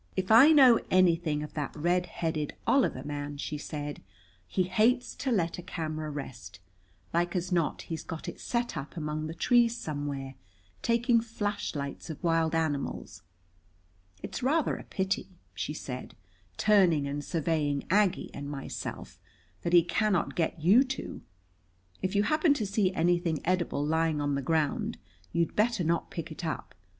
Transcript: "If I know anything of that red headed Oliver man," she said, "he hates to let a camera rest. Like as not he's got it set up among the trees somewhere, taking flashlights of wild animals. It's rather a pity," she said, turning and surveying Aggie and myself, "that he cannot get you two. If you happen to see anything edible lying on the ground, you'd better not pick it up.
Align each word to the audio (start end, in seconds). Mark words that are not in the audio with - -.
"If 0.15 0.31
I 0.31 0.51
know 0.51 0.79
anything 0.89 1.43
of 1.43 1.53
that 1.53 1.75
red 1.75 2.07
headed 2.07 2.55
Oliver 2.65 3.03
man," 3.03 3.37
she 3.37 3.59
said, 3.59 4.01
"he 4.47 4.63
hates 4.63 5.13
to 5.17 5.31
let 5.31 5.59
a 5.59 5.61
camera 5.61 6.09
rest. 6.09 6.59
Like 7.13 7.35
as 7.35 7.51
not 7.51 7.83
he's 7.83 8.01
got 8.03 8.27
it 8.27 8.39
set 8.39 8.75
up 8.75 8.97
among 8.97 9.27
the 9.27 9.35
trees 9.35 9.77
somewhere, 9.77 10.33
taking 10.81 11.21
flashlights 11.21 12.09
of 12.09 12.23
wild 12.23 12.55
animals. 12.55 13.21
It's 14.23 14.41
rather 14.41 14.75
a 14.75 14.85
pity," 14.85 15.37
she 15.53 15.75
said, 15.75 16.15
turning 16.57 17.05
and 17.07 17.23
surveying 17.23 17.83
Aggie 17.91 18.31
and 18.33 18.49
myself, 18.49 19.19
"that 19.61 19.71
he 19.71 19.83
cannot 19.83 20.33
get 20.35 20.59
you 20.63 20.83
two. 20.83 21.21
If 22.01 22.15
you 22.15 22.23
happen 22.23 22.55
to 22.55 22.65
see 22.65 22.91
anything 22.95 23.39
edible 23.45 23.85
lying 23.85 24.19
on 24.19 24.33
the 24.33 24.41
ground, 24.41 24.97
you'd 25.31 25.55
better 25.55 25.83
not 25.83 26.09
pick 26.09 26.31
it 26.31 26.43
up. 26.43 26.73